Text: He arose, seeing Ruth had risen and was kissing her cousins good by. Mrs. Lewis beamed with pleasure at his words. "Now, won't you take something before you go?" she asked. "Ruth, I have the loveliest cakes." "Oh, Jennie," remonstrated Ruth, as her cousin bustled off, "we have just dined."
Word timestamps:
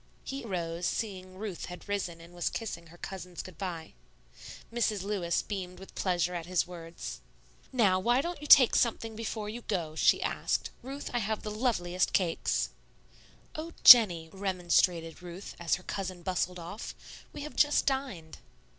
He 0.23 0.43
arose, 0.43 0.87
seeing 0.87 1.37
Ruth 1.37 1.65
had 1.65 1.87
risen 1.87 2.19
and 2.21 2.33
was 2.33 2.49
kissing 2.49 2.87
her 2.87 2.97
cousins 2.97 3.43
good 3.43 3.59
by. 3.59 3.93
Mrs. 4.73 5.03
Lewis 5.03 5.43
beamed 5.43 5.77
with 5.77 5.93
pleasure 5.93 6.33
at 6.33 6.47
his 6.47 6.65
words. 6.65 7.21
"Now, 7.71 7.99
won't 7.99 8.41
you 8.41 8.47
take 8.47 8.73
something 8.75 9.15
before 9.15 9.47
you 9.47 9.61
go?" 9.61 9.93
she 9.95 10.19
asked. 10.23 10.71
"Ruth, 10.81 11.11
I 11.13 11.19
have 11.19 11.43
the 11.43 11.51
loveliest 11.51 12.13
cakes." 12.13 12.69
"Oh, 13.53 13.73
Jennie," 13.83 14.31
remonstrated 14.33 15.21
Ruth, 15.21 15.55
as 15.59 15.75
her 15.75 15.83
cousin 15.83 16.23
bustled 16.23 16.57
off, 16.57 16.95
"we 17.31 17.41
have 17.43 17.55
just 17.55 17.85
dined." 17.85 18.39